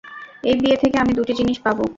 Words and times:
এই 0.43 0.55
বিয়ে 0.61 0.77
থেকে, 0.77 0.95
আমি 0.97 1.11
দুটি 1.13 1.33
জিনিস 1.33 1.57
পাবো। 1.59 1.83